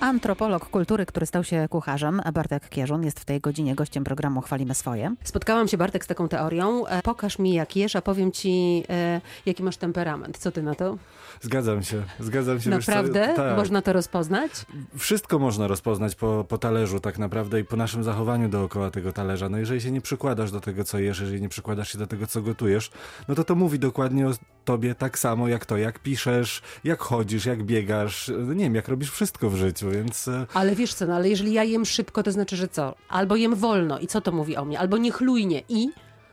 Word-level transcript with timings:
Antropolog 0.00 0.68
kultury, 0.70 1.06
który 1.06 1.26
stał 1.26 1.44
się 1.44 1.66
kucharzem, 1.70 2.22
Bartek 2.34 2.68
Kierzun, 2.68 3.04
jest 3.04 3.20
w 3.20 3.24
tej 3.24 3.40
godzinie 3.40 3.74
gościem 3.74 4.04
programu 4.04 4.40
Chwalimy 4.40 4.74
Swoje. 4.74 5.14
Spotkałam 5.24 5.68
się, 5.68 5.76
Bartek, 5.76 6.04
z 6.04 6.06
taką 6.06 6.28
teorią. 6.28 6.86
E, 6.86 7.02
Pokaż 7.02 7.38
mi, 7.38 7.54
jak 7.54 7.76
jesz, 7.76 7.96
a 7.96 8.02
powiem 8.02 8.32
ci, 8.32 8.84
e, 8.88 9.20
jaki 9.46 9.62
masz 9.62 9.76
temperament. 9.76 10.38
Co 10.38 10.52
ty 10.52 10.62
na 10.62 10.74
to? 10.74 10.96
Zgadzam 11.40 11.82
się, 11.82 12.02
zgadzam 12.20 12.60
się. 12.60 12.70
Naprawdę? 12.70 13.32
tak. 13.36 13.56
Można 13.56 13.82
to 13.82 13.92
rozpoznać? 13.92 14.50
Wszystko 14.98 15.38
można 15.38 15.66
rozpoznać 15.68 16.14
po, 16.14 16.44
po 16.48 16.58
talerzu 16.58 17.00
tak 17.00 17.18
naprawdę 17.18 17.60
i 17.60 17.64
po 17.64 17.76
naszym 17.76 18.04
zachowaniu 18.04 18.48
dookoła 18.48 18.90
tego 18.90 19.12
talerza. 19.12 19.48
No 19.48 19.58
jeżeli 19.58 19.80
się 19.80 19.90
nie 19.90 20.00
przykładasz 20.00 20.50
do 20.50 20.60
tego, 20.60 20.84
co 20.84 20.98
jesz, 20.98 21.20
jeżeli 21.20 21.40
nie 21.40 21.48
przykładasz 21.48 21.92
się 21.92 21.98
do 21.98 22.06
tego, 22.06 22.26
co 22.26 22.42
gotujesz, 22.42 22.90
no 23.28 23.34
to 23.34 23.44
to 23.44 23.54
mówi 23.54 23.78
dokładnie 23.78 24.28
o 24.28 24.30
tobie 24.64 24.94
tak 24.94 25.18
samo 25.18 25.48
jak 25.48 25.66
to, 25.66 25.76
jak 25.76 25.98
piszesz, 25.98 26.62
jak 26.84 27.00
chodzisz, 27.00 27.46
jak 27.46 27.62
biegasz, 27.62 28.30
no 28.38 28.54
nie 28.54 28.64
wiem, 28.64 28.74
jak 28.74 28.88
robisz 28.88 29.10
wszystko 29.10 29.50
w 29.50 29.56
życiu, 29.56 29.90
więc... 29.90 30.28
e, 30.28 30.46
Ale 30.54 30.74
wiesz 30.76 30.94
co, 30.94 31.06
no, 31.06 31.14
ale 31.14 31.28
jeżeli 31.28 31.52
ja 31.52 31.64
jem 31.64 31.84
szybko, 31.84 32.22
to 32.22 32.32
znaczy, 32.32 32.56
że 32.56 32.68
co? 32.68 32.94
Albo 33.08 33.36
jem 33.36 33.54
wolno 33.54 33.98
i 33.98 34.06
co 34.06 34.20
to 34.20 34.32
mówi 34.32 34.56
o 34.56 34.64
mnie? 34.64 34.78
Albo 34.78 34.96
niechlujnie 34.96 35.62
i... 35.68 35.88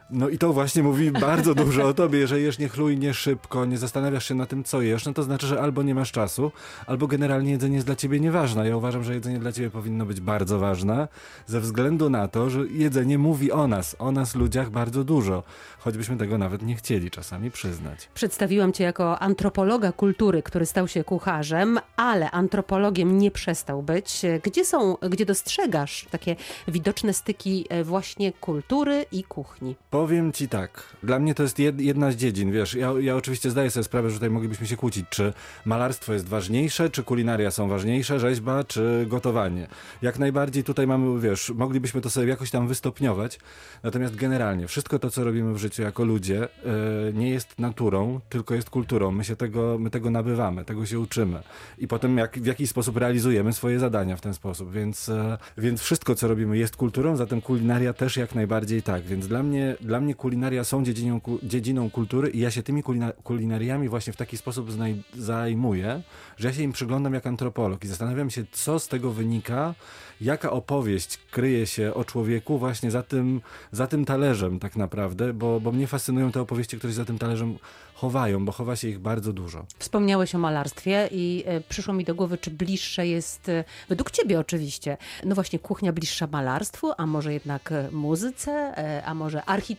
No 0.09 0.30
i 0.30 0.38
to 0.38 0.54
właśnie 0.54 0.84
mówi 0.84 1.12
bardzo 1.12 1.55
dużo 1.55 1.88
o 1.88 1.94
tobie. 1.94 2.20
Jeżeli 2.20 2.44
jesz 2.44 2.59
niechlujnie, 2.59 3.13
szybko, 3.13 3.66
nie 3.66 3.77
zastanawiasz 3.77 4.27
się 4.27 4.36
na 4.36 4.46
tym, 4.46 4.63
co 4.63 4.82
jesz, 4.82 5.05
no 5.05 5.13
to 5.13 5.23
znaczy, 5.23 5.48
że 5.48 5.62
albo 5.62 5.84
nie 5.84 5.96
masz 5.96 6.12
czasu, 6.12 6.52
albo 6.88 7.08
generalnie 7.08 7.52
jedzenie 7.52 7.76
jest 7.76 7.88
dla 7.88 7.96
ciebie 7.96 8.20
nieważne. 8.20 8.70
Ja 8.70 8.77
uważam, 8.77 9.04
że 9.04 9.13
jedzenie 9.13 9.40
dla 9.40 9.52
ciebie 9.52 9.70
powinno 9.70 10.05
być 10.05 10.22
bardzo 10.22 10.60
ważne, 10.60 11.08
ze 11.46 11.60
względu 11.60 12.10
na 12.10 12.27
to, 12.27 12.49
że 12.49 12.60
jedzenie 12.68 13.18
mówi 13.18 13.52
o 13.52 13.68
nas, 13.68 13.96
o 13.99 14.12
nas 14.12 14.36
ludziach 14.36 14.70
bardzo 14.70 15.04
dużo, 15.04 15.44
choćbyśmy 15.80 16.18
tego 16.18 16.38
nawet 16.38 16.62
nie 16.62 16.76
chcieli 16.76 17.12
czasami 17.12 17.52
przyznać. 17.52 18.10
Przedstawiłam 18.13 18.74
cię 18.74 18.84
jako 18.84 19.20
antropologa 19.20 19.91
kultury, 19.91 20.44
który 20.44 20.66
stał 20.66 20.88
się 20.88 21.04
kucharzem, 21.04 21.80
ale 21.96 22.32
antropologiem 22.32 23.18
nie 23.18 23.32
przestał 23.32 23.84
być. 23.84 24.22
Gdzie 24.44 24.66
są, 24.66 24.98
gdzie 25.10 25.26
dostrzegasz 25.26 26.05
takie 26.12 26.35
widoczne 26.68 27.13
styki 27.13 27.65
e, 27.70 27.84
właśnie 27.84 28.34
kultury 28.34 29.05
i 29.12 29.24
kuchni? 29.24 29.76
Powiem 29.96 30.32
ci 30.32 30.48
tak, 30.48 30.84
dla 31.04 31.20
mnie 31.20 31.35
to 31.35 31.43
jest 31.43 31.60
jed, 31.60 31.82
jedna 31.82 32.12
z 32.12 32.15
dziedzin, 32.15 32.51
wiesz, 32.51 32.74
ja, 32.74 32.93
ja 32.99 33.15
oczywiście 33.15 33.49
zdaję 33.49 33.71
sobie 33.71 33.84
sprawę, 33.84 34.10
że 34.10 34.15
tutaj 34.15 34.29
moglibyśmy 34.29 34.68
się 34.68 34.77
kłócić, 34.77 35.05
czy 35.10 35.34
malarstwo 35.65 36.13
jest 36.13 36.27
ważniejsze, 36.27 36.90
czy 36.90 37.04
kulinaria 37.04 37.52
są 37.52 37.68
ważniejsze, 37.70 38.20
rzeźba, 38.20 38.63
czy 38.63 39.05
gotowanie. 39.10 39.68
Jak 40.02 40.20
najbardziej 40.20 40.63
tutaj 40.63 40.87
mamy, 40.87 41.20
wiesz, 41.20 41.49
moglibyśmy 41.49 42.02
to 42.02 42.10
sobie 42.10 42.27
jakoś 42.27 42.52
tam 42.52 42.68
wystopniować, 42.68 43.40
natomiast 43.84 44.15
generalnie 44.15 44.68
wszystko 44.68 44.99
to, 44.99 45.10
co 45.10 45.24
robimy 45.24 45.54
w 45.54 45.57
życiu 45.57 45.82
jako 45.82 46.05
ludzie, 46.05 46.43
e, 46.43 46.48
nie 47.13 47.30
jest 47.30 47.59
naturą, 47.59 48.20
tylko 48.30 48.55
jest 48.55 48.70
kulturą. 48.70 49.12
My 49.12 49.24
się 49.24 49.35
tego, 49.35 49.77
my 49.80 49.90
tego 49.90 50.09
nabywamy, 50.09 50.65
tego 50.65 50.85
się 50.85 50.99
uczymy 50.99 51.43
i 51.77 51.87
potem 51.87 52.18
jak, 52.18 52.40
w 52.40 52.46
jakiś 52.46 52.70
sposób 52.70 52.98
realizujemy 52.98 53.54
swoje 53.54 53.80
zadania 53.80 54.18
w 54.18 54.21
ten 54.21 54.34
sposób, 54.34 54.71
więc, 54.71 55.09
e, 55.09 55.37
więc 55.57 55.82
wszystko, 55.82 56.15
co 56.15 56.27
robimy 56.27 56.57
jest 56.57 56.76
kulturą, 56.76 57.15
zatem 57.15 57.41
kulinaria 57.41 57.93
też 57.93 58.18
jak 58.18 58.35
najbardziej 58.35 58.82
tak, 58.82 59.04
więc 59.04 59.27
dla 59.27 59.43
mnie, 59.43 59.76
dla 59.86 60.00
mnie 60.02 60.16
kulinaria 60.16 60.64
są 60.64 60.84
dziedziną, 60.84 61.22
dziedziną 61.44 61.90
kultury 61.90 62.30
i 62.30 62.40
ja 62.40 62.52
się 62.52 62.64
tymi 62.64 62.84
kulina, 62.84 63.12
kulinariami 63.24 63.90
właśnie 63.90 64.14
w 64.14 64.18
taki 64.18 64.38
sposób 64.38 64.72
znaj, 64.72 65.03
zajmuję, 65.14 66.02
że 66.38 66.47
ja 66.47 66.53
się 66.53 66.64
im 66.64 66.72
przyglądam 66.72 67.14
jak 67.14 67.28
antropolog 67.28 67.84
i 67.84 67.88
zastanawiam 67.88 68.30
się, 68.30 68.44
co 68.52 68.80
z 68.80 68.88
tego 68.88 69.12
wynika, 69.12 69.75
jaka 70.22 70.52
opowieść 70.52 71.18
kryje 71.31 71.68
się 71.68 71.94
o 71.94 72.06
człowieku 72.06 72.58
właśnie 72.58 72.92
za 72.92 73.03
tym, 73.03 73.42
za 73.72 73.88
tym 73.88 74.06
talerzem 74.06 74.59
tak 74.59 74.75
naprawdę, 74.75 75.34
bo, 75.34 75.59
bo 75.59 75.72
mnie 75.72 75.88
fascynują 75.88 76.31
te 76.31 76.42
opowieści, 76.42 76.78
które 76.78 76.94
się 76.94 76.97
za 76.97 77.06
tym 77.06 77.18
talerzem 77.18 77.58
chowają, 77.96 78.46
bo 78.46 78.52
chowa 78.52 78.75
się 78.75 78.88
ich 78.88 79.00
bardzo 79.00 79.34
dużo. 79.34 79.66
Wspomniałeś 79.80 80.36
o 80.36 80.38
malarstwie 80.38 81.09
i 81.12 81.44
e, 81.46 81.62
przyszło 81.62 81.94
mi 81.94 82.06
do 82.06 82.16
głowy, 82.16 82.38
czy 82.38 82.52
bliższe 82.52 83.08
jest, 83.08 83.50
e, 83.50 83.64
według 83.90 84.12
ciebie 84.12 84.40
oczywiście, 84.40 84.97
no 85.24 85.36
właśnie 85.36 85.59
kuchnia 85.59 85.94
bliższa 85.94 86.28
malarstwu, 86.31 86.92
a 86.97 87.06
może 87.06 87.34
jednak 87.34 87.72
e, 87.72 87.90
muzyce, 87.92 88.74
a 89.06 89.14
może 89.14 89.46
architekturze? 89.46 89.75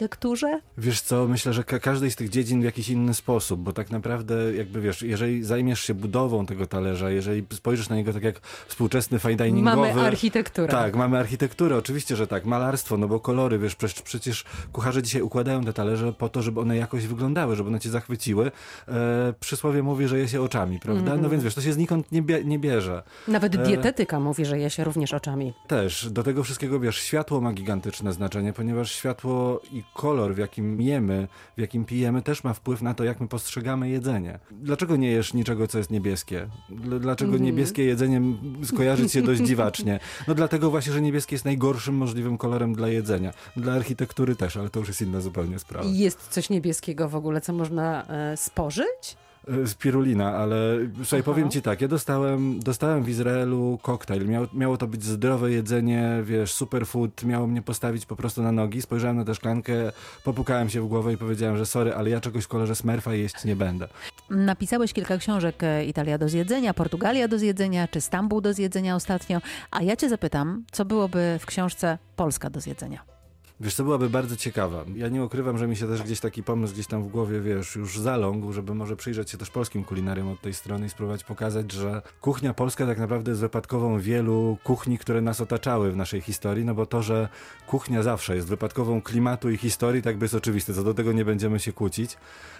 Wiesz 0.79 1.01
co, 1.01 1.29
myślę, 1.29 1.53
że 1.53 1.65
ka 1.65 1.79
każdej 1.79 2.11
z 2.11 2.17
tych 2.17 2.29
dziedzin 2.29 2.61
w 2.61 2.65
jakiś 2.65 2.89
inny 2.89 3.15
sposób, 3.15 3.61
bo 3.61 3.73
tak 3.73 3.91
naprawdę 3.91 4.55
jakby 4.55 4.81
wiesz, 4.81 5.03
jeżeli 5.03 5.45
zajmiesz 5.45 5.81
się 5.81 5.95
budową 5.95 6.47
tego 6.47 6.67
talerza, 6.67 7.11
jeżeli 7.11 7.47
spojrzysz 7.53 7.89
na 7.89 7.97
niego 7.97 8.13
tak 8.13 8.23
jak 8.23 8.41
współczesny 8.69 9.19
fine 9.19 9.37
diningowy... 9.37 9.77
Mamy 9.77 10.01
architekturę. 10.01 10.69
Tak, 10.69 10.97
mamy 10.97 11.19
architekturę, 11.19 11.77
oczywiście, 11.77 12.17
że 12.17 12.27
tak, 12.27 12.45
malarstwo, 12.45 12.97
no 12.97 13.09
bo 13.09 13.21
kolory, 13.21 13.59
wiesz, 13.59 13.75
przecież, 13.75 14.03
przecież 14.03 14.45
kucharze 14.73 15.03
dzisiaj 15.03 15.23
układają 15.23 15.65
te 15.65 15.73
talerze 15.73 16.13
po 16.13 16.29
to, 16.29 16.43
żeby 16.43 16.61
one 16.61 16.77
jakoś 16.77 17.07
wyglądały, 17.07 17.57
żeby 17.57 17.69
one 17.69 17.81
cię 17.81 17.91
zachwyciły. 17.91 18.51
E, 18.89 19.35
przysłowie 19.41 19.83
mówi, 19.83 20.09
że 20.09 20.19
je 20.19 20.29
się 20.29 20.43
oczami, 20.43 20.81
prawda? 20.81 21.03
Mhm. 21.03 21.23
No 21.23 21.29
więc 21.29 21.45
wiesz, 21.45 21.55
to 21.55 21.61
się 21.61 21.73
znikąd 21.73 22.13
nie, 22.13 22.23
bie 22.23 22.45
nie 22.45 22.59
bierze. 22.59 23.03
Nawet 23.29 23.55
E, 23.55 23.59
dietetyka 23.59 24.21
mówi, 24.21 24.45
że 24.45 24.59
je 24.59 24.71
się 24.71 24.85
również 24.85 25.15
oczami. 25.15 25.53
Też 25.67 26.11
do 26.11 26.23
tego 26.23 26.45
wszystkiego 26.45 26.81
wiesz, 26.81 26.97
światło 26.97 27.41
ma 27.41 27.53
gigantyczne 27.53 28.13
znaczenie, 28.13 28.53
ponieważ 28.53 28.93
światło 28.93 29.61
i 29.73 29.83
kolor, 29.95 30.35
w 30.35 30.39
jakim 30.39 30.81
jemy, 30.81 31.29
w 31.57 31.61
jakim 31.61 31.85
pijemy, 31.85 32.23
też 32.23 32.45
ma 32.45 32.53
wpływ 32.53 32.83
na 32.83 32.95
to, 32.95 33.05
jak 33.05 33.21
my 33.21 33.29
postrzegamy 33.29 33.89
jedzenie. 33.89 34.39
Dlaczego 34.51 34.97
nie 34.97 35.11
jesz 35.11 35.35
niczego, 35.35 35.69
co 35.69 35.79
jest 35.79 35.91
niebieskie? 35.91 36.47
Dl- 36.71 37.01
Dlaczego 37.01 37.33
Mhm. 37.33 37.45
niebieskie 37.45 37.85
jedzenie 37.85 38.21
skojarzy 38.65 39.09
się 39.09 39.23
dość 39.23 39.41
dziwacznie? 39.43 40.01
No 40.29 40.35
dlatego 40.35 40.71
właśnie, 40.71 40.93
że 40.93 41.03
niebieskie 41.03 41.35
jest 41.35 41.45
najgorszym 41.45 41.95
możliwym 41.95 42.39
kolorem 42.39 42.75
dla 42.75 42.89
jedzenia. 42.89 43.33
Dla 43.57 43.73
architektury 43.73 44.37
też, 44.37 44.57
ale 44.57 44.71
to 44.71 44.79
już 44.79 44.89
jest 44.89 45.03
inna 45.03 45.21
zupełnie 45.21 45.59
sprawa. 45.59 45.89
Jest 45.93 46.29
coś 46.29 46.51
niebieskiego 46.51 47.09
w 47.09 47.17
ogóle, 47.17 47.41
co 47.41 47.53
można 47.53 48.07
e, 48.07 48.37
spożyć? 48.37 49.17
Spirulina, 49.67 50.37
ale 50.37 50.57
słuchaj, 50.97 51.21
Aha. 51.21 51.25
powiem 51.25 51.51
ci 51.51 51.63
tak, 51.63 51.81
ja 51.81 51.89
dostałem, 51.89 52.61
dostałem 52.61 53.05
w 53.05 53.09
Izraelu 53.09 53.79
koktajl, 53.83 54.27
Miał, 54.27 54.47
miało 54.53 54.77
to 54.77 54.87
być 54.87 55.05
zdrowe 55.05 55.51
jedzenie, 55.51 56.21
wiesz, 56.25 56.53
superfood, 56.53 57.25
miało 57.25 57.47
mnie 57.47 57.63
postawić 57.63 58.07
po 58.07 58.17
prostu 58.17 58.43
na 58.43 58.53
nogi, 58.53 58.83
spojrzałem 58.83 59.17
na 59.17 59.25
tę 59.25 59.35
szklankę, 59.35 59.93
popukałem 60.25 60.69
się 60.69 60.81
w 60.81 60.89
głowę 60.89 61.13
i 61.13 61.17
powiedziałem, 61.17 61.57
że 61.57 61.67
sorry, 61.67 61.95
ale 61.95 62.11
ja 62.11 62.21
czegoś 62.21 62.45
w 62.45 62.49
kolorze 62.49 62.77
smerfa 62.77 63.15
jeść 63.15 63.45
nie 63.45 63.57
będę. 63.57 63.89
Napisałeś 64.31 64.93
kilka 64.93 65.19
książek 65.19 65.63
e, 65.63 65.85
Italia 65.85 66.19
do 66.19 66.29
zjedzenia, 66.29 66.75
Portugalia 66.75 67.29
do 67.29 67.39
zjedzenia, 67.39 67.89
czy 67.89 68.01
Stambuł 68.01 68.41
do 68.41 68.53
zjedzenia 68.53 68.97
ostatnio. 68.97 69.41
A 69.71 69.83
ja 69.83 69.97
cię 69.97 70.09
zapytam, 70.09 70.65
co 70.73 70.85
byłoby 70.85 71.39
w 71.41 71.47
książce 71.47 71.99
Polska 72.17 72.51
do 72.51 72.61
zjedzenia? 72.61 73.16
Wiesz, 73.61 73.75
to 73.75 73.85
byłaby 73.85 74.11
bardzo 74.11 74.37
ciekawa. 74.37 74.85
Ja 74.95 75.09
nie 75.09 75.25
ukrywam, 75.25 75.59
że 75.59 75.67
mi 75.67 75.77
się 75.77 75.89
też 75.89 76.03
gdzieś 76.03 76.21
taki 76.21 76.43
pomysł 76.43 76.75
gdzieś 76.75 76.87
tam 76.87 77.03
w 77.03 77.09
głowie, 77.09 77.41
wiesz, 77.41 77.77
już 77.77 77.99
zalągł, 77.99 78.53
żeby 78.53 78.75
może 78.75 78.97
przyjrzeć 78.97 79.31
się 79.31 79.39
też 79.39 79.51
polskim 79.51 79.85
kulinariom 79.85 80.29
od 80.29 80.41
tej 80.41 80.55
strony 80.55 80.87
i 80.87 80.89
spróbować 80.89 81.25
pokazać, 81.25 81.73
że 81.73 82.03
kuchnia 82.21 82.55
polska 82.55 82.87
tak 82.87 82.99
naprawdę 82.99 83.31
jest 83.31 83.41
wypadkową 83.41 84.01
wielu 84.01 84.59
kuchni, 84.65 84.99
które 84.99 85.21
nas 85.21 85.41
otaczały 85.41 85.93
w 85.93 85.97
naszej 85.97 86.21
historii, 86.21 86.65
no 86.65 86.75
bo 86.75 86.87
to, 86.87 87.03
że 87.03 87.29
kuchnia 87.67 88.03
zawsze 88.03 88.37
jest 88.37 88.49
wypadkową 88.49 89.03
klimatu 89.03 89.51
i 89.51 89.57
historii, 89.57 90.03
tak 90.03 90.17
by 90.17 90.25
jest 90.25 90.35
oczywiste, 90.35 90.75
co 90.75 90.85
do 90.85 90.95
tego 90.95 91.13
nie 91.13 91.25
będziemy 91.25 91.61
się 91.61 91.73
kłócić. 91.73 92.17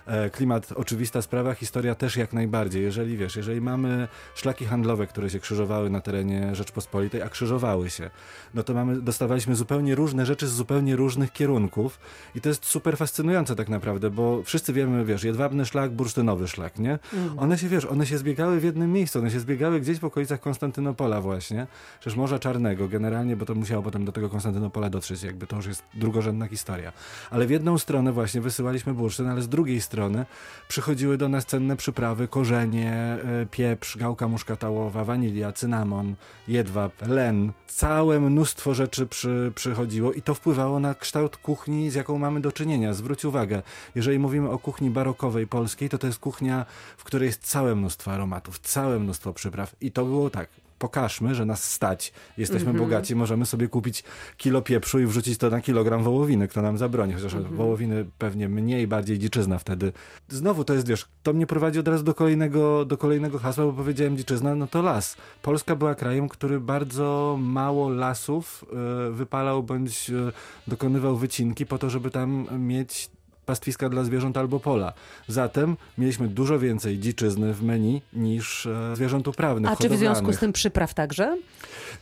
E, 0.07 0.31
klimat 0.31 0.73
oczywista 0.73 1.23
sprawa, 1.23 1.55
historia 1.55 1.95
też 1.95 2.17
jak 2.17 2.33
najbardziej. 2.33 2.83
Jeżeli 2.83 3.17
wiesz, 3.17 3.37
jeżeli 3.37 3.61
mamy 3.61 4.09
szlaki 4.35 4.65
handlowe, 4.65 5.07
które 5.07 5.31
się 5.31 5.41
krzyżowały 5.41 5.91
na 5.91 6.01
terenie 6.01 6.55
Rzeczpospolitej, 6.55 7.23
a 7.23 7.29
krzyżowały 7.29 7.91
się, 7.91 8.11
no 8.55 8.63
to 8.63 8.75
mamy, 8.75 9.01
dostawaliśmy 9.01 9.57
zupełnie 9.57 9.95
różne 9.95 10.27
rzeczy 10.27 10.49
z 10.49 10.53
zupełnie 10.53 10.86
różnych 10.95 11.33
kierunków 11.33 11.99
i 12.35 12.41
to 12.41 12.49
jest 12.49 12.67
super 12.67 12.97
fascynujące 12.97 13.57
tak 13.57 13.69
naprawdę, 13.69 14.11
bo 14.11 14.43
wszyscy 14.43 14.73
wiemy, 14.73 15.05
wiesz, 15.05 15.25
jedwabny 15.25 15.67
szlak, 15.67 15.91
bursztynowy 15.91 16.49
szlak, 16.49 16.79
nie? 16.79 16.99
One 17.37 17.59
się, 17.59 17.69
wiesz, 17.69 17.85
one 17.85 18.07
się 18.07 18.19
zbiegały 18.19 18.61
w 18.61 18.65
jednym 18.65 18.93
miejscu, 18.93 19.19
one 19.19 19.31
się 19.31 19.41
zbiegały 19.41 19.81
gdzieś 19.81 19.99
w 19.99 20.05
okolicach 20.05 20.41
Konstantynopola 20.41 21.21
właśnie, 21.21 21.67
przecież 22.01 22.17
Morza 22.17 22.39
Czarnego 22.39 22.89
generalnie, 22.89 23.37
bo 23.37 23.47
to 23.47 23.55
musiało 23.55 23.83
potem 23.83 24.05
do 24.05 24.13
tego 24.13 24.29
Konstantynopola 24.29 24.91
dotrzeć, 24.91 25.23
jakby 25.23 25.47
to 25.47 25.57
już 25.57 25.67
jest 25.67 25.83
drugorzędna 25.95 26.47
historia. 26.47 26.93
Ale 27.31 27.47
w 27.47 27.51
jedną 27.51 27.79
stronę 27.79 28.13
właśnie 28.13 28.41
wysyłaliśmy 28.41 28.95
bursztyn, 28.95 29.27
ale 29.27 29.43
z 29.43 29.49
drugiej 29.49 29.81
strony 29.81 30.27
przychodziły 30.69 31.19
do 31.19 31.29
nas 31.29 31.47
cenne 31.47 31.77
przyprawy, 31.77 32.29
korzenie, 32.29 32.93
e, 32.93 33.47
pieprz, 33.51 33.97
gałka 33.97 34.29
muszkatałowa, 34.29 35.05
wanilia, 35.05 35.53
cynamon, 35.53 36.15
jedwab, 36.49 36.93
len. 37.09 37.53
Całe 37.67 38.21
mnóstwo 38.21 38.75
rzeczy 38.75 39.07
przy, 39.07 39.53
przychodziło 39.55 40.13
i 40.13 40.23
to 40.23 40.35
wpływało 40.35 40.76
na 40.81 40.95
kształt 40.95 41.37
kuchni, 41.37 41.91
z 41.91 41.95
jaką 41.95 42.19
mamy 42.19 42.41
do 42.41 42.53
czynienia. 42.53 42.95
Zwróć 42.95 43.25
uwagę, 43.25 43.63
jeżeli 43.95 44.19
mówimy 44.19 44.51
o 44.51 44.59
kuchni 44.59 44.91
barokowej 44.91 45.47
polskiej, 45.47 45.89
to 45.89 45.99
to 45.99 46.07
jest 46.07 46.19
kuchnia, 46.19 46.67
w 46.97 47.05
której 47.05 47.27
jest 47.27 47.43
całe 47.43 47.75
mnóstwo 47.75 48.13
aromatów, 48.13 48.59
całe 48.59 48.99
mnóstwo 48.99 49.33
przypraw 49.33 49.77
i 49.81 49.93
to 49.93 50.05
było 50.05 50.31
tak. 50.31 50.66
Pokażmy, 50.79 51.35
że 51.35 51.45
nas 51.45 51.73
stać, 51.73 52.13
jesteśmy 52.39 52.75
bogaci, 52.75 53.17
możemy 53.17 53.47
sobie 53.47 53.69
kupić 53.69 54.05
kilo 54.37 54.63
pieprzu 54.63 55.01
i 55.01 55.07
wrzucić 55.07 55.39
to 55.39 55.51
na 55.51 55.61
kilogram 55.61 56.03
wołowiny, 56.03 56.49
kto 56.49 56.63
nam 56.63 56.79
zabroni, 56.79 57.13
chociaż 57.13 57.35
wołowiny 57.35 58.07
pewnie 58.19 58.49
mniej, 58.49 58.87
bardziej 58.87 59.19
dziczyzna 59.19 59.59
wtedy. 59.59 59.93
Znowu 60.29 60.65
to 60.65 60.75
jest, 60.75 60.89
wiesz, 60.89 61.07
to 61.23 61.33
mnie 61.33 61.47
prowadzi 61.47 61.79
od 61.79 61.89
razu 61.89 62.05
do 62.05 62.15
kolejnego, 62.15 62.85
do 62.85 62.97
kolejnego 62.99 63.39
hasła, 63.39 63.65
bo 63.65 63.73
powiedziałem 63.73 64.17
dziczyzna, 64.17 64.55
no 64.55 64.67
to 64.67 64.83
las. 64.83 65.17
Polska 65.43 65.77
była 65.77 65.95
krajem, 65.95 66.29
który 66.29 66.61
bardzo 66.61 67.39
mało 67.41 67.89
lasów 67.89 68.65
e, 69.09 69.11
wypalał 69.11 69.63
bądź 69.63 70.11
e, 70.11 70.33
dokonywał 70.67 71.17
wycinki 71.17 71.67
po 71.67 71.79
to, 71.79 71.91
żeby 71.91 72.11
tam 72.11 72.47
mieć 72.59 73.11
pastwiska 73.47 73.89
dla 73.89 74.05
zwierząt 74.05 74.37
albo 74.37 74.61
pola. 74.61 74.93
Zatem 75.29 75.77
mieliśmy 75.99 76.29
dużo 76.29 76.59
więcej 76.59 76.99
dziczyzny 76.99 77.55
w 77.55 77.63
menu 77.63 78.03
niż 78.13 78.67
e, 78.67 78.97
zwierząt 78.97 79.29
uprawnych, 79.29 79.71
A 79.71 79.77
czy 79.77 79.89
w 79.89 79.97
związku 79.97 80.33
z 80.33 80.39
tym 80.39 80.53
przypraw 80.53 80.95
także? 80.95 81.37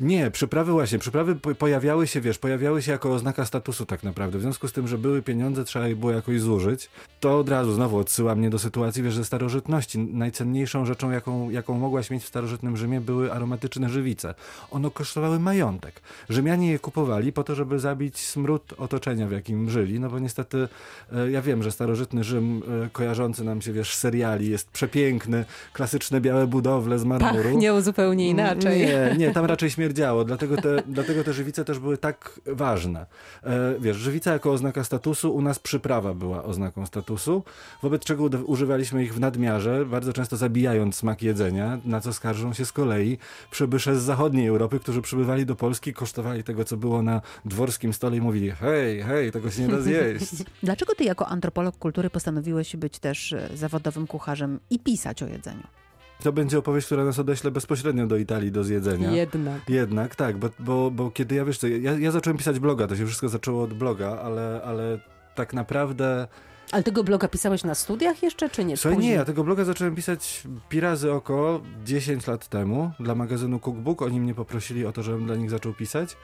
Nie, 0.01 0.31
przyprawy 0.31 0.73
właśnie, 0.73 0.99
przyprawy 0.99 1.35
po- 1.37 1.55
pojawiały 1.55 2.07
się, 2.07 2.21
wiesz, 2.21 2.39
pojawiały 2.39 2.83
się 2.83 2.93
jako 2.93 3.13
oznaka 3.13 3.45
statusu 3.45 3.87
tak 3.87 4.03
naprawdę. 4.03 4.39
W 4.39 4.43
związku 4.43 4.69
z 4.69 4.73
tym, 4.73 4.89
że 4.89 4.99
były 4.99 5.23
pieniądze, 5.23 5.65
trzeba 5.65 5.89
je 5.89 5.97
było 5.97 6.13
jakoś 6.13 6.41
zużyć. 6.41 6.91
To 7.21 7.39
od 7.39 7.49
razu 7.49 7.73
znowu 7.73 7.97
odsyła 7.99 8.35
mnie 8.35 8.51
do 8.51 8.59
sytuacji, 8.59 9.03
wiesz, 9.03 9.15
ze 9.17 9.25
starożytności. 9.25 9.99
Najcenniejszą 9.99 10.85
rzeczą, 10.85 11.11
jaką, 11.11 11.51
jaką 11.51 11.79
mogłaś 11.79 12.11
mieć 12.11 12.25
w 12.25 12.29
starożytnym 12.29 12.77
Rzymie, 12.77 13.01
były 13.01 13.33
aromatyczne 13.33 13.89
żywice. 13.89 14.35
One 14.71 14.91
kosztowały 14.91 15.39
majątek. 15.39 16.01
Rzymianie 16.29 16.71
je 16.71 16.79
kupowali 16.79 17.33
po 17.33 17.45
to, 17.45 17.55
żeby 17.55 17.79
zabić 17.79 18.19
smród 18.19 18.75
otoczenia, 18.79 19.27
w 19.27 19.33
jakim 19.33 19.71
żyli, 19.71 20.01
no 20.01 20.11
bo 20.11 20.19
niestety 20.19 20.69
e, 21.13 21.31
ja 21.31 21.43
wiem, 21.43 21.63
że 21.63 21.71
starożytny 21.73 22.25
Rzym 22.25 22.63
e, 22.85 22.89
kojarzący 22.91 23.45
nam 23.45 23.63
się, 23.63 23.73
wiesz, 23.73 23.95
seriali 23.97 24.51
jest 24.51 24.71
przepiękny, 24.71 25.45
klasyczne 25.73 26.21
białe 26.21 26.47
budowle 26.47 26.99
z 26.99 27.05
marmuru. 27.05 27.43
Pachnie 27.43 27.83
zupełnie 27.83 28.29
inaczej. 28.29 28.81
Nie, 28.87 29.15
nie, 29.19 29.33
tam 29.33 29.45
raczej 29.45 29.71
śmierdziało, 29.85 30.25
dlatego 30.25 30.57
te, 30.57 30.83
dlatego 30.97 31.25
te 31.25 31.33
żywice 31.33 31.65
też 31.65 31.79
były 31.79 31.99
tak 31.99 32.41
ważne. 32.47 33.07
E, 33.43 33.75
wiesz, 33.81 33.97
żywica 33.97 34.33
jako 34.33 34.53
oznaka 34.53 34.85
statusu, 34.85 35.35
u 35.35 35.43
nas 35.43 35.59
przyprawa 35.59 36.15
była 36.15 36.45
oznaką 36.45 36.87
statusu, 36.87 37.43
wobec 37.83 38.05
czego 38.05 38.25
używaliśmy 38.25 39.05
ich 39.05 39.15
w 39.15 39.21
nadmiarze, 39.21 39.87
bardzo 39.87 40.13
często 40.13 40.37
zabijając 40.37 40.97
smak 40.97 41.23
jedzenia, 41.23 41.79
na 41.85 42.01
co 42.01 42.13
skarżą 42.13 42.53
się 42.53 42.65
z 42.65 42.73
kolei 42.73 43.19
przybysze 43.51 43.97
z 43.97 44.03
zachodniej 44.03 44.47
Europy, 44.47 44.81
którzy 44.81 45.03
przybywali 45.03 45.47
do 45.47 45.57
Polski, 45.57 45.93
kosztowali 45.93 46.45
tego, 46.45 46.65
co 46.65 46.77
było 46.77 47.03
na 47.03 47.21
dworskim 47.45 47.93
stole 47.93 48.17
i 48.17 48.21
mówili, 48.21 48.51
hej, 48.51 49.03
hej, 49.03 49.33
tego 49.33 49.51
się 49.51 49.63
nie 49.63 49.69
da 49.69 49.81
zjeść. 49.81 50.45
Dlaczego 50.63 50.95
ty 50.95 51.05
jako 51.05 51.29
antropolog 51.29 51.77
kultury 51.79 52.11
postanowiłeś 52.11 52.77
być 52.77 52.99
też 52.99 53.33
e, 53.33 53.49
zawodowym 53.55 54.07
kucharzem 54.07 54.61
i 54.71 54.79
pisać 54.79 55.23
o 55.23 55.27
jedzeniu? 55.27 55.84
To 56.25 56.33
będzie 56.33 56.59
opowieść, 56.59 56.87
która 56.87 57.05
nas 57.05 57.19
odeśle 57.19 57.51
bezpośrednio 57.51 58.07
do 58.07 58.17
Italii 58.17 58.53
do 58.53 58.65
zjedzenia. 58.65 59.11
Jednak. 59.11 59.69
Jednak, 59.69 60.17
tak, 60.17 60.37
bo, 60.37 60.49
bo, 60.59 60.91
bo 60.91 61.11
kiedy 61.11 61.35
ja 61.35 61.45
wiesz 61.45 61.59
co, 61.59 61.67
ja, 61.67 61.99
ja 61.99 62.11
zacząłem 62.11 62.37
pisać 62.37 62.59
bloga, 62.59 62.87
to 62.87 62.97
się 62.97 63.07
wszystko 63.07 63.29
zaczęło 63.29 63.63
od 63.63 63.75
bloga, 63.75 64.19
ale, 64.21 64.61
ale 64.65 64.99
tak 65.35 65.55
naprawdę. 65.55 66.29
Ale 66.75 66.83
tego 66.83 67.05
bloga 67.05 67.29
pisałeś 67.29 67.65
na 67.65 67.75
studiach 67.75 68.23
jeszcze, 68.23 68.51
czy 68.51 68.65
nie? 68.65 68.77
Słuchaj, 68.77 68.99
nie, 68.99 69.11
ja 69.13 69.25
tego 69.25 69.45
bloga 69.45 69.65
zacząłem 69.65 69.95
pisać 69.95 70.43
pi 70.69 70.81
razy 70.81 71.13
oko 71.13 71.61
10 71.85 72.27
lat 72.27 72.49
temu 72.49 72.91
dla 73.01 73.15
magazynu 73.15 73.61
Cookbook. 73.61 74.03
Oni 74.03 74.21
mnie 74.21 74.35
poprosili 74.35 74.87
o 74.87 74.93
to, 74.93 75.03
żebym 75.03 75.27
dla 75.27 75.37
nich 75.37 75.51
zaczął 75.51 75.75
pisać. 75.75 76.17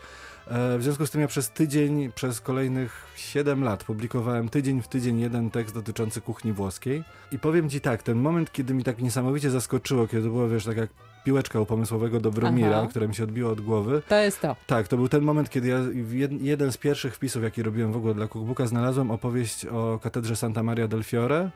E, 0.47 0.79
W 0.79 0.83
związku 0.83 1.07
z 1.07 1.11
tym 1.11 1.21
ja 1.21 1.29
przez 1.29 1.51
tydzień, 1.51 2.13
przez 2.13 2.41
kolejnych 2.41 3.07
7 3.17 3.65
lat 3.65 3.85
publikowałem 3.85 4.49
tydzień 4.49 4.83
w 4.83 4.89
tydzień 4.89 5.21
jeden 5.21 5.51
tekst 5.51 5.75
dotyczący 5.75 6.21
kuchni 6.21 6.53
włoskiej. 6.53 7.05
I 7.33 7.39
powiem 7.39 7.71
ci 7.71 7.81
tak, 7.81 8.03
ten 8.03 8.19
moment, 8.19 8.53
kiedy 8.53 8.75
mi 8.75 8.85
tak 8.85 9.03
niesamowicie 9.03 9.51
zaskoczyło, 9.51 10.07
kiedy 10.07 10.23
to 10.23 10.29
było, 10.29 10.49
wiesz, 10.49 10.65
tak 10.65 10.77
jak 10.77 10.91
piłeczka 11.25 11.61
u 11.61 11.67
pomysłowego 11.67 12.21
Dobromira, 12.21 12.77
Aha. 12.79 12.87
która 12.91 13.07
mi 13.07 13.15
się 13.15 13.25
odbiła 13.25 13.51
od 13.51 13.61
głowy, 13.61 14.03
To 14.09 14.17
jest 14.17 14.41
to. 14.41 14.57
tak, 14.67 14.89
to 14.89 14.97
był 14.97 15.09
ten 15.09 15.23
moment, 15.23 15.51
kiedy 15.51 15.69
ja 15.69 15.79
jeden 16.41 16.73
z 16.73 16.77
pierwszych 16.77 17.15
wpisów, 17.15 17.43
jaki 17.43 17.63
robiłem 17.63 17.93
w 17.93 17.97
ogóle 17.97 18.15
dla 18.15 18.29
Cookbooka, 18.29 18.67
znalazłem 18.67 19.11
opowieść 19.11 19.67
o 19.67 19.99
katedrze 20.03 20.37
Santa 20.37 20.63
Maria 20.63 20.89
del 20.89 21.05
Fiore 21.05 21.51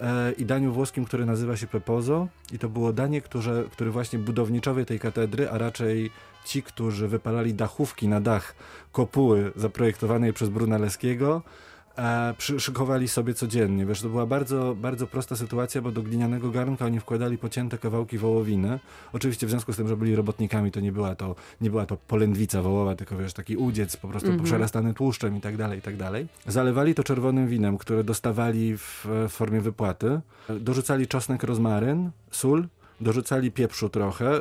e, 0.00 0.32
i 0.32 0.44
daniu 0.44 0.72
włoskim, 0.72 1.04
które 1.04 1.24
nazywa 1.26 1.56
się 1.56 1.66
Pepozo. 1.66 2.28
I 2.52 2.58
to 2.58 2.68
było 2.68 2.92
danie, 2.92 3.20
które, 3.20 3.64
który 3.72 3.90
właśnie 3.90 4.18
budowniczowie 4.18 4.84
tej 4.84 4.98
katedry, 4.98 5.48
a 5.50 5.58
raczej 5.58 6.10
ci, 6.44 6.62
którzy 6.62 7.08
wypalali 7.08 7.54
dachówki 7.54 8.08
na 8.08 8.20
dach 8.20 8.54
kopuły 8.92 9.52
zaprojektowanej 9.56 10.32
przez 10.32 10.48
Brunelleschiego, 10.48 11.42
e, 11.98 12.34
przy- 12.38 12.60
szykowali 12.60 13.08
sobie 13.08 13.34
codziennie. 13.34 13.86
Wiesz, 13.86 14.00
to 14.02 14.08
była 14.08 14.26
bardzo, 14.26 14.74
bardzo 14.80 15.06
prosta 15.06 15.36
sytuacja, 15.36 15.82
bo 15.82 15.90
do 15.92 16.02
glinianego 16.02 16.50
garnka 16.50 16.84
oni 16.86 17.00
wkładali 17.00 17.38
pocięte 17.38 17.78
kawałki 17.78 18.18
wołowiny. 18.18 18.78
Oczywiście 19.12 19.46
w 19.46 19.50
związku 19.50 19.72
z 19.72 19.76
tym, 19.76 19.88
że 19.88 19.96
byli 19.96 20.16
robotnikami, 20.16 20.70
to 20.70 20.80
nie 20.80 20.92
była 20.92 21.14
to, 21.14 21.34
nie 21.60 21.70
była 21.70 21.86
to 21.86 21.96
polędwica 21.96 22.62
wołowa, 22.62 22.94
tylko 22.94 23.16
wiesz, 23.16 23.32
taki 23.32 23.56
udziec 23.56 23.96
po 23.96 24.08
prostu 24.08 24.28
Mhm. 24.28 24.44
przerastany 24.44 24.94
tłuszczem 24.94 25.36
i 25.36 25.40
tak 25.40 25.56
dalej, 25.56 25.78
i 25.78 25.82
tak 25.82 25.96
dalej. 25.96 26.26
Zalewali 26.46 26.94
to 26.94 27.04
czerwonym 27.04 27.48
winem, 27.48 27.78
które 27.78 28.04
dostawali 28.04 28.76
w, 28.78 29.06
w 29.28 29.32
formie 29.32 29.60
wypłaty. 29.60 30.20
Dorzucali 30.60 31.06
czosnek, 31.06 31.42
rozmaryn, 31.42 32.10
sól, 32.30 32.66
dorzucali 33.00 33.50
pieprzu 33.52 33.88
trochę. 33.88 34.36
E, 34.36 34.40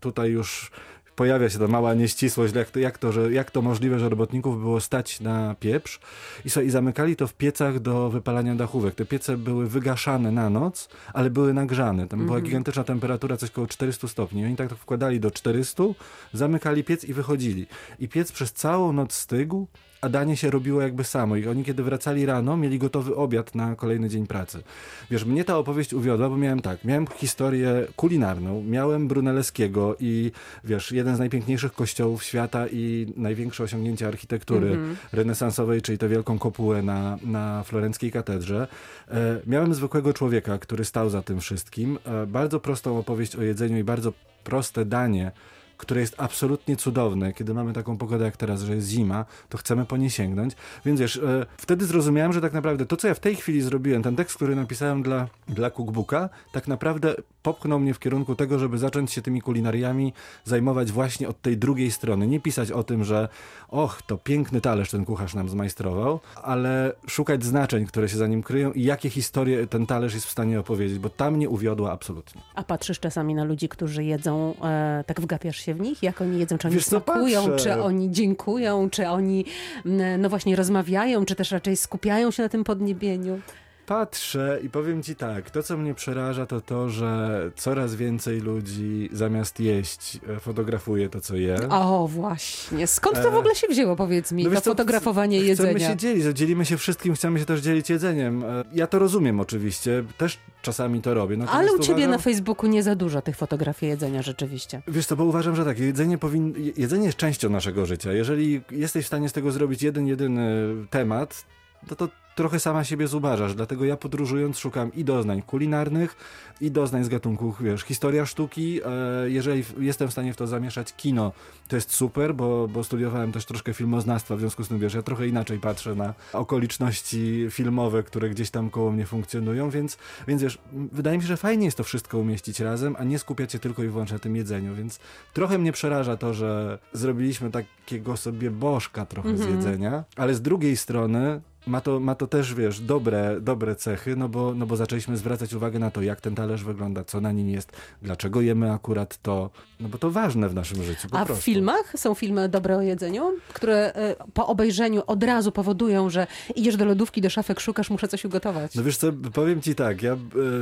tutaj 0.00 0.30
już 0.30 0.70
pojawia 1.16 1.50
się 1.50 1.58
ta 1.58 1.68
mała 1.68 1.94
nieścisłość, 1.94 2.54
jak 2.54 2.70
to, 2.70 2.78
jak, 2.78 2.98
to, 2.98 3.12
że, 3.12 3.32
jak 3.32 3.50
to 3.50 3.62
możliwe, 3.62 3.98
że 3.98 4.08
robotników 4.08 4.60
było 4.60 4.80
stać 4.80 5.20
na 5.20 5.54
pieprz. 5.60 6.00
I, 6.44 6.50
so, 6.50 6.60
I 6.60 6.70
zamykali 6.70 7.16
to 7.16 7.26
w 7.26 7.34
piecach 7.34 7.80
do 7.80 8.10
wypalania 8.10 8.54
dachówek. 8.54 8.94
Te 8.94 9.04
piece 9.04 9.36
były 9.36 9.68
wygaszane 9.68 10.32
na 10.32 10.50
noc, 10.50 10.88
ale 11.12 11.30
były 11.30 11.54
nagrzane. 11.54 12.08
Tam 12.08 12.26
była 12.26 12.40
gigantyczna 12.40 12.84
temperatura, 12.84 13.36
coś 13.36 13.50
koło 13.50 13.66
400 13.66 14.08
stopni. 14.08 14.42
I 14.42 14.44
oni 14.44 14.56
tak 14.56 14.68
to 14.68 14.76
wkładali 14.76 15.20
do 15.20 15.30
400, 15.30 15.84
zamykali 16.32 16.84
piec 16.84 17.04
i 17.04 17.14
wychodzili. 17.14 17.66
I 17.98 18.08
piec 18.08 18.32
przez 18.32 18.52
całą 18.52 18.92
noc 18.92 19.12
stygł, 19.12 19.66
a 20.04 20.08
danie 20.08 20.36
się 20.36 20.50
robiło 20.50 20.82
jakby 20.82 21.04
samo. 21.04 21.36
I 21.36 21.46
oni, 21.46 21.64
kiedy 21.64 21.82
wracali 21.82 22.26
rano, 22.26 22.56
mieli 22.56 22.78
gotowy 22.78 23.16
obiad 23.16 23.54
na 23.54 23.76
kolejny 23.76 24.08
dzień 24.08 24.26
pracy. 24.26 24.62
Wiesz, 25.10 25.24
mnie 25.24 25.44
ta 25.44 25.58
opowieść 25.58 25.94
uwiodła, 25.94 26.28
bo 26.28 26.36
miałem 26.36 26.62
tak, 26.62 26.84
miałem 26.84 27.06
historię 27.06 27.86
kulinarną, 27.96 28.62
miałem 28.62 29.08
Brunelleschiego 29.08 29.96
i 30.00 30.30
wiesz, 30.64 30.92
jeden 30.92 31.16
z 31.16 31.18
najpiękniejszych 31.18 31.72
kościołów 31.72 32.24
świata 32.24 32.66
i 32.72 33.12
największe 33.16 33.64
osiągnięcie 33.64 34.08
architektury 34.08 34.78
renesansowej, 35.12 35.82
czyli 35.82 35.98
tę 35.98 36.08
wielką 36.08 36.38
kopułę 36.38 36.82
na, 36.82 37.18
na 37.22 37.62
florenckiej 37.62 38.12
katedrze. 38.12 38.68
E, 39.10 39.40
miałem 39.46 39.74
zwykłego 39.74 40.12
człowieka, 40.12 40.58
który 40.58 40.84
stał 40.84 41.10
za 41.10 41.22
tym 41.22 41.40
wszystkim. 41.40 41.98
E, 42.04 42.26
bardzo 42.26 42.60
prostą 42.60 42.98
opowieść 42.98 43.36
o 43.36 43.42
jedzeniu 43.42 43.78
i 43.78 43.84
bardzo 43.84 44.12
proste 44.44 44.84
danie, 44.84 45.32
które 45.76 46.00
jest 46.00 46.14
absolutnie 46.18 46.76
cudowne. 46.76 47.32
Kiedy 47.32 47.54
mamy 47.54 47.72
taką 47.72 47.98
pogodę 47.98 48.24
jak 48.24 48.36
teraz, 48.36 48.62
że 48.62 48.74
jest 48.74 48.88
zima, 48.88 49.24
to 49.48 49.58
chcemy 49.58 49.84
po 49.84 49.96
nie 49.96 50.10
sięgnąć. 50.10 50.54
Więc 50.84 51.00
wiesz, 51.00 51.16
e, 51.16 51.46
wtedy 51.56 51.86
zrozumiałem, 51.86 52.32
że 52.32 52.40
tak 52.40 52.52
naprawdę 52.52 52.86
to, 52.86 52.96
co 52.96 53.08
ja 53.08 53.14
w 53.14 53.20
tej 53.20 53.36
chwili 53.36 53.62
zrobiłem, 53.62 54.02
ten 54.02 54.16
tekst, 54.16 54.36
który 54.36 54.56
napisałem 54.56 55.02
dla, 55.02 55.28
dla 55.48 55.70
cookbooka, 55.70 56.28
tak 56.52 56.68
naprawdę 56.68 57.14
popchnął 57.42 57.80
mnie 57.80 57.94
w 57.94 57.98
kierunku 57.98 58.34
tego, 58.34 58.58
żeby 58.58 58.78
zacząć 58.78 59.12
się 59.12 59.22
tymi 59.22 59.40
kulinariami 59.40 60.12
zajmować 60.44 60.92
właśnie 60.92 61.28
od 61.28 61.42
tej 61.42 61.56
drugiej 61.56 61.90
strony. 61.90 62.26
Nie 62.26 62.40
pisać 62.40 62.70
o 62.72 62.84
tym, 62.84 63.04
że 63.04 63.28
och, 63.68 64.02
to 64.06 64.18
piękny 64.18 64.60
talerz 64.60 64.90
ten 64.90 65.04
kucharz 65.04 65.34
nam 65.34 65.48
zmajstrował, 65.48 66.20
ale 66.42 66.92
szukać 67.06 67.44
znaczeń, 67.44 67.86
które 67.86 68.08
się 68.08 68.16
za 68.16 68.26
nim 68.26 68.42
kryją 68.42 68.72
i 68.72 68.82
jakie 68.82 69.10
historie 69.10 69.66
ten 69.66 69.86
talerz 69.86 70.14
jest 70.14 70.26
w 70.26 70.30
stanie 70.30 70.60
opowiedzieć, 70.60 70.98
bo 70.98 71.10
tam 71.10 71.34
mnie 71.34 71.48
uwiodła 71.48 71.92
absolutnie. 71.92 72.42
A 72.54 72.64
patrzysz 72.64 73.00
czasami 73.00 73.34
na 73.34 73.44
ludzi, 73.44 73.68
którzy 73.68 74.04
jedzą, 74.04 74.54
e, 74.62 75.04
tak 75.06 75.20
wgapiasz 75.20 75.58
się 75.64 75.74
w 75.74 75.80
nich? 75.80 76.02
Jak 76.02 76.20
oni 76.20 76.38
jedzą? 76.38 76.58
Czy 76.58 76.68
oni 76.68 76.74
Wiesz 76.76 76.84
co, 76.84 76.90
smakują? 76.90 77.46
patrzę. 77.46 77.64
Czy 77.64 77.82
oni 77.82 78.10
dziękują? 78.10 78.90
Czy 78.90 79.08
oni, 79.08 79.44
mm, 79.86 80.20
no 80.20 80.28
właśnie, 80.28 80.56
rozmawiają? 80.56 81.24
Czy 81.24 81.34
też 81.34 81.50
raczej 81.50 81.76
skupiają 81.76 82.30
się 82.30 82.42
na 82.42 82.48
tym 82.48 82.64
podniebieniu? 82.64 83.40
Patrzę 83.86 84.58
i 84.62 84.70
powiem 84.70 85.02
ci 85.02 85.16
tak, 85.16 85.50
to 85.50 85.62
co 85.62 85.76
mnie 85.76 85.94
przeraża 85.94 86.46
to 86.46 86.60
to, 86.60 86.88
że 86.88 87.50
coraz 87.56 87.94
więcej 87.94 88.40
ludzi 88.40 89.08
zamiast 89.12 89.60
jeść 89.60 90.18
e, 90.36 90.40
fotografuje 90.40 91.08
to 91.08 91.20
co 91.20 91.36
je. 91.36 91.68
O, 91.68 92.08
właśnie. 92.08 92.86
Skąd 92.86 93.16
to 93.22 93.30
w 93.30 93.34
E, 93.34 93.38
ogóle 93.38 93.54
się 93.54 93.66
wzięło, 93.68 93.96
powiedz 93.96 94.32
mi, 94.32 94.44
no 94.44 94.50
to 94.50 94.56
co, 94.60 94.70
fotografowanie 94.70 95.36
Chcemy 95.38 95.48
jedzenia? 95.48 95.88
się 95.88 95.96
dzielić, 95.96 96.22
że 96.24 96.34
dzielimy 96.34 96.64
się 96.64 96.76
wszystkim, 96.76 97.14
chcemy 97.14 97.38
się 97.38 97.44
też 97.44 97.60
dzielić 97.60 97.90
jedzeniem. 97.90 98.44
E, 98.44 98.64
Ja 98.74 98.86
to 98.86 98.98
rozumiem 98.98 99.40
oczywiście, 99.40 100.04
też 100.18 100.38
czasami 100.62 101.02
to 101.02 101.14
robię. 101.14 101.36
Ale 101.48 101.72
u 101.72 101.78
ciebie 101.78 101.92
uważam, 101.94 102.10
na 102.10 102.18
Facebooku 102.18 102.66
nie 102.70 102.82
za 102.82 102.94
dużo 102.94 103.22
tych 103.22 103.36
fotografii 103.36 103.90
jedzenia 103.90 104.22
rzeczywiście. 104.22 104.82
Wiesz 104.88 105.06
co, 105.06 105.16
bo 105.16 105.24
uważam, 105.24 105.56
że 105.56 105.64
tak, 105.64 105.78
jedzenie, 105.78 106.18
powin... 106.18 106.54
jedzenie 106.76 107.06
jest 107.06 107.18
częścią 107.18 107.50
naszego 107.50 107.86
życia. 107.86 108.12
Jeżeli 108.12 108.60
jesteś 108.70 109.04
w 109.04 109.06
stanie 109.06 109.28
z 109.28 109.32
tego 109.32 109.52
zrobić 109.52 109.82
jeden, 109.82 110.06
jedyny 110.06 110.50
temat, 110.90 111.44
to 111.88 111.96
to 111.96 112.08
trochę 112.34 112.60
sama 112.60 112.84
siebie 112.84 113.06
zubażasz. 113.08 113.54
Dlatego 113.54 113.84
ja 113.84 113.96
podróżując 113.96 114.58
szukam 114.58 114.92
i 114.94 115.04
doznań 115.04 115.42
kulinarnych, 115.42 116.16
i 116.60 116.70
doznań 116.70 117.04
z 117.04 117.08
gatunku, 117.08 117.54
wiesz, 117.60 117.82
historia 117.82 118.26
sztuki. 118.26 118.80
E, 118.84 119.30
jeżeli 119.30 119.64
jestem 119.78 120.08
w 120.08 120.12
stanie 120.12 120.32
w 120.32 120.36
to 120.36 120.46
zamieszać 120.46 120.94
kino, 120.96 121.32
to 121.68 121.76
jest 121.76 121.94
super, 121.94 122.34
bo, 122.34 122.68
bo 122.68 122.84
studiowałem 122.84 123.32
też 123.32 123.44
troszkę 123.44 123.74
filmoznawstwa, 123.74 124.36
w 124.36 124.40
związku 124.40 124.64
z 124.64 124.68
tym, 124.68 124.78
wiesz, 124.78 124.94
ja 124.94 125.02
trochę 125.02 125.28
inaczej 125.28 125.58
patrzę 125.58 125.94
na 125.94 126.14
okoliczności 126.32 127.46
filmowe, 127.50 128.02
które 128.02 128.30
gdzieś 128.30 128.50
tam 128.50 128.70
koło 128.70 128.92
mnie 128.92 129.06
funkcjonują, 129.06 129.70
więc, 129.70 129.98
więc 130.28 130.42
wiesz, 130.42 130.58
wydaje 130.72 131.16
mi 131.16 131.22
się, 131.22 131.28
że 131.28 131.36
fajnie 131.36 131.64
jest 131.64 131.76
to 131.76 131.84
wszystko 131.84 132.18
umieścić 132.18 132.60
razem, 132.60 132.96
a 132.98 133.04
nie 133.04 133.18
skupiać 133.18 133.52
się 133.52 133.58
tylko 133.58 133.82
i 133.82 133.88
wyłącznie 133.88 134.14
na 134.14 134.18
tym 134.18 134.36
jedzeniu, 134.36 134.74
więc 134.74 134.98
trochę 135.32 135.58
mnie 135.58 135.72
przeraża 135.72 136.16
to, 136.16 136.34
że 136.34 136.78
zrobiliśmy 136.92 137.50
takiego 137.50 138.16
sobie 138.16 138.50
bożka 138.50 139.06
trochę 139.06 139.36
z 139.36 139.40
Mhm. 139.40 139.56
jedzenia, 139.56 140.04
ale 140.16 140.34
z 140.34 140.42
drugiej 140.42 140.76
strony 140.76 141.40
ma 141.66 141.80
to, 141.80 142.00
ma 142.00 142.14
to 142.14 142.26
też, 142.26 142.54
wiesz, 142.54 142.80
dobre, 142.80 143.40
dobre 143.40 143.76
cechy, 143.76 144.16
no 144.16 144.28
bo, 144.28 144.54
no 144.54 144.66
bo 144.66 144.76
zaczęliśmy 144.76 145.16
zwracać 145.16 145.54
uwagę 145.54 145.78
na 145.78 145.90
to, 145.90 146.02
jak 146.02 146.20
ten 146.20 146.34
talerz 146.34 146.64
wygląda, 146.64 147.04
co 147.04 147.20
na 147.20 147.32
nim 147.32 147.48
jest, 147.48 147.72
dlaczego 148.02 148.40
jemy 148.40 148.72
akurat 148.72 149.18
to, 149.22 149.50
no 149.80 149.88
bo 149.88 149.98
to 149.98 150.10
ważne 150.10 150.48
w 150.48 150.54
naszym 150.54 150.82
życiu, 150.82 151.08
A 151.12 151.24
prostu. 151.24 151.42
w 151.42 151.44
filmach 151.44 151.92
są 151.96 152.14
filmy 152.14 152.48
dobre 152.48 152.76
o 152.76 152.82
jedzeniu, 152.82 153.32
które 153.54 153.94
e, 153.94 154.16
po 154.34 154.46
obejrzeniu 154.46 155.02
od 155.06 155.22
razu 155.22 155.52
powodują, 155.52 156.10
że 156.10 156.26
idziesz 156.56 156.76
do 156.76 156.84
lodówki, 156.84 157.20
do 157.20 157.30
szafek, 157.30 157.60
szukasz, 157.60 157.90
muszę 157.90 158.08
coś 158.08 158.24
ugotować. 158.24 158.74
No 158.74 158.82
wiesz 158.84 158.96
co, 158.96 159.12
powiem 159.32 159.62
ci 159.62 159.74
tak, 159.74 160.02
ja, 160.02 160.12
e, 160.12 160.18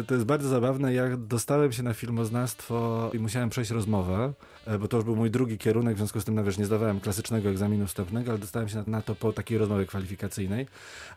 to 0.07 0.15
jest 0.15 0.27
bardzo 0.27 0.49
zabawne, 0.49 0.95
ja 0.95 1.17
dostałem 1.17 1.73
się 1.73 1.83
na 1.83 1.95
filmoznawstwo 1.95 3.11
i 3.15 3.19
musiałem 3.19 3.51
przejść 3.51 3.71
rozmowę, 3.71 4.33
e, 4.67 4.79
bo 4.79 4.89
to 4.89 4.97
już 4.97 5.05
był 5.05 5.17
mój 5.17 5.31
drugi 5.31 5.59
kierunek, 5.59 5.95
w 5.95 5.99
związku 5.99 6.21
z 6.21 6.25
tym, 6.25 6.35
no 6.35 6.45
wiesz, 6.45 6.59
nie 6.59 6.65
zdawałem 6.67 7.01
klasycznego 7.01 7.49
egzaminu 7.49 7.87
wstępnego, 7.87 8.31
ale 8.31 8.39
dostałem 8.39 8.69
się 8.69 8.77
na, 8.77 8.85
na 8.87 9.03
to 9.03 9.15
po 9.15 9.33
takiej 9.33 9.59
rozmowie 9.59 9.87
kwalifikacyjnej. 9.87 10.67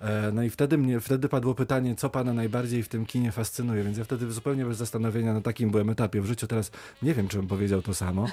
E, 0.01 0.31
No 0.31 0.43
i 0.43 0.49
wtedy 0.49 0.77
mnie, 0.77 0.99
wtedy 0.99 1.29
padło 1.29 1.55
pytanie, 1.55 1.95
co 1.95 2.09
pana 2.09 2.33
najbardziej 2.33 2.83
w 2.83 2.87
tym 2.89 3.05
kinie 3.05 3.31
fascynuje, 3.31 3.83
więc 3.83 3.97
ja 3.97 4.03
wtedy 4.03 4.31
zupełnie 4.31 4.65
bez 4.65 4.77
zastanowienia 4.77 5.33
na 5.33 5.41
takim 5.41 5.71
byłem 5.71 5.89
etapie 5.89 6.21
w 6.21 6.25
życiu, 6.25 6.47
teraz 6.47 6.71
nie 7.01 7.13
wiem, 7.13 7.27
czy 7.27 7.37
bym 7.37 7.47
powiedział 7.47 7.81
to 7.81 7.93
samo. 7.93 8.25
E, 8.25 8.29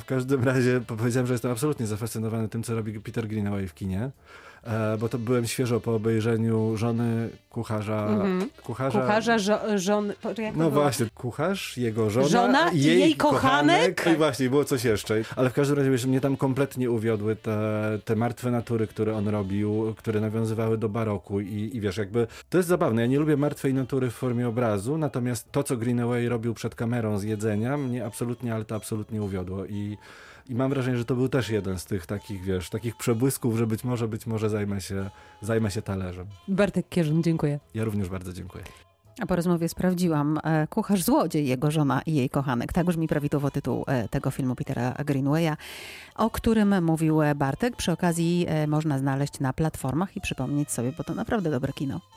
W 0.00 0.04
każdym 0.06 0.44
razie 0.44 0.80
powiedziałem, 0.86 1.26
że 1.26 1.34
jestem 1.34 1.50
absolutnie 1.50 1.86
zafascynowany 1.86 2.48
tym, 2.48 2.62
co 2.62 2.74
robi 2.74 3.00
Peter 3.00 3.28
Greenaway 3.28 3.68
w 3.68 3.74
kinie. 3.74 4.10
E, 4.64 4.96
Bo 4.98 5.08
to 5.08 5.18
byłem 5.18 5.46
świeżo 5.46 5.80
po 5.80 5.94
obejrzeniu 5.94 6.76
żony 6.76 7.28
kucharza. 7.50 8.06
Mhm. 8.06 8.48
Kucharza, 8.62 9.00
Kucharza, 9.00 9.36
żo- 9.38 9.78
żon... 9.78 10.12
no 10.56 10.70
właśnie, 10.70 11.06
kucharz, 11.14 11.76
jego 11.76 12.10
żona, 12.10 12.28
Żona 12.28 12.70
i 12.70 12.82
jej 12.82 13.16
kochanek. 13.16 14.06
I 14.14 14.16
właśnie, 14.16 14.50
było 14.50 14.64
coś 14.64 14.84
jeszcze. 14.84 15.22
Ale 15.36 15.50
w 15.50 15.52
każdym 15.52 15.76
razie 15.78 15.90
wiesz, 15.90 16.06
mnie 16.06 16.20
tam 16.20 16.36
kompletnie 16.36 16.90
uwiodły 16.90 17.36
te, 17.36 17.58
te 18.04 18.16
martwe 18.16 18.50
natury, 18.50 18.86
które 18.86 19.16
on 19.16 19.28
robił, 19.28 19.94
które 19.98 20.20
nawiązywały 20.20 20.78
do 20.78 20.88
baroku 20.88 21.40
i, 21.40 21.70
i 21.74 21.80
wiesz, 21.80 21.96
jakby 21.96 22.26
to 22.50 22.58
jest 22.58 22.68
zabawne. 22.68 23.00
Ja 23.02 23.06
nie 23.08 23.18
lubię 23.18 23.36
martwej 23.36 23.74
natury 23.74 24.10
w 24.10 24.14
formie 24.14 24.48
obrazu, 24.48 24.98
natomiast 24.98 25.52
to, 25.52 25.62
co 25.62 25.76
Greenaway 25.76 26.28
robił 26.28 26.54
przed 26.54 26.74
kamerą 26.74 27.18
z 27.18 27.22
jedzenia, 27.22 27.76
mnie 27.76 28.04
absolutnie, 28.06 28.54
ale 28.54 28.64
to 28.64 28.74
absolutnie 28.74 29.22
uwiodło 29.22 29.64
i 29.66 29.96
i 30.50 30.54
mam 30.54 30.70
wrażenie, 30.70 30.96
że 30.98 31.04
to 31.04 31.14
był 31.14 31.28
też 31.28 31.50
jeden 31.50 31.78
z 31.78 31.84
tych 31.84 32.06
takich, 32.06 32.42
wiesz, 32.42 32.70
takich 32.70 32.96
przebłysków, 32.96 33.58
że 33.58 33.66
być 33.66 33.84
może, 33.84 34.08
być 34.08 34.26
może 34.26 34.50
zajmę 34.50 34.80
się, 34.80 35.10
zajmę 35.40 35.70
się 35.70 35.82
talerzem. 35.82 36.26
Bartek 36.48 36.88
Kierzyn, 36.88 37.22
dziękuję. 37.22 37.60
Ja 37.74 37.84
również 37.84 38.08
bardzo 38.08 38.32
dziękuję. 38.32 38.64
A 39.20 39.26
po 39.26 39.36
rozmowie 39.36 39.68
sprawdziłam. 39.68 40.38
e, 40.44 40.66
Kucharz 40.66 41.02
złodziej, 41.02 41.48
jego 41.48 41.70
żona 41.70 42.02
i 42.06 42.14
jej 42.14 42.30
kochanek. 42.30 42.72
Tak 42.72 42.86
brzmi 42.86 43.08
prawidłowo 43.08 43.50
tytuł 43.50 43.84
e, 43.86 44.08
tego 44.08 44.30
filmu 44.30 44.54
Petera 44.54 44.94
Greenwaya, 45.04 45.56
o 46.14 46.30
którym 46.30 46.84
mówił 46.84 47.20
Bartek. 47.36 47.76
Przy 47.76 47.92
okazji 47.92 48.46
e, 48.48 48.66
można 48.66 48.98
znaleźć 48.98 49.40
na 49.40 49.52
platformach 49.52 50.16
i 50.16 50.20
przypomnieć 50.20 50.70
sobie, 50.70 50.92
bo 50.98 51.04
to 51.04 51.14
naprawdę 51.14 51.50
dobre 51.50 51.72
kino. 51.72 52.00